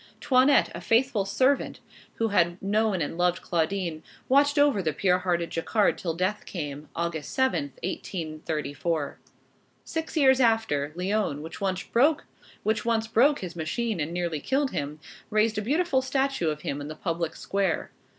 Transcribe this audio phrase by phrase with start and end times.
[0.19, 1.79] Toinette, a faithful servant
[2.15, 6.89] who had known and loved Claudine, watched over the pure hearted Jacquard till death came,
[6.95, 7.23] Aug.
[7.23, 9.19] 7, 1834.
[9.83, 15.61] Six years after, Lyons, which once broke his machine and nearly killed him, raised a
[15.61, 17.91] beautiful statue of him in the public square.